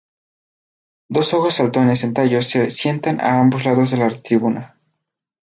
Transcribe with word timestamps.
Dos 1.09 1.31
ojos 1.35 1.53
saltones 1.53 2.03
en 2.03 2.15
tallos 2.15 2.47
se 2.47 2.71
sientan 2.71 3.21
a 3.21 3.39
ambos 3.39 3.65
lados 3.65 3.91
de 3.91 3.97
la 3.97 4.09
tribuna. 4.09 4.79